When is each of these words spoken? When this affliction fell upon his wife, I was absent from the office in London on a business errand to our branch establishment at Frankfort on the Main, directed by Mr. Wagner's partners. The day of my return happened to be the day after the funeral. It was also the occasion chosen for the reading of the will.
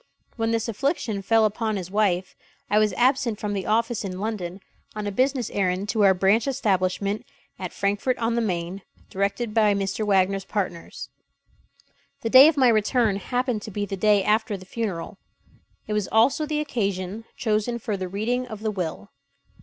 When 0.35 0.49
this 0.49 0.67
affliction 0.67 1.21
fell 1.21 1.45
upon 1.45 1.75
his 1.75 1.91
wife, 1.91 2.35
I 2.71 2.79
was 2.79 2.91
absent 2.93 3.39
from 3.39 3.53
the 3.53 3.67
office 3.67 4.03
in 4.03 4.19
London 4.19 4.59
on 4.95 5.05
a 5.05 5.11
business 5.11 5.51
errand 5.51 5.89
to 5.89 6.01
our 6.03 6.15
branch 6.15 6.47
establishment 6.47 7.23
at 7.59 7.71
Frankfort 7.71 8.17
on 8.17 8.33
the 8.33 8.41
Main, 8.41 8.81
directed 9.11 9.53
by 9.53 9.75
Mr. 9.75 10.03
Wagner's 10.03 10.43
partners. 10.43 11.09
The 12.21 12.31
day 12.31 12.47
of 12.47 12.57
my 12.57 12.69
return 12.69 13.17
happened 13.17 13.61
to 13.61 13.69
be 13.69 13.85
the 13.85 13.95
day 13.95 14.23
after 14.23 14.57
the 14.57 14.65
funeral. 14.65 15.19
It 15.85 15.93
was 15.93 16.07
also 16.07 16.47
the 16.47 16.61
occasion 16.61 17.25
chosen 17.37 17.77
for 17.77 17.95
the 17.95 18.07
reading 18.07 18.47
of 18.47 18.61
the 18.61 18.71
will. 18.71 19.11